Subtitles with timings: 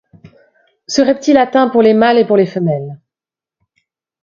[0.87, 2.97] Ce reptile atteint pour les mâles et pour les femelles.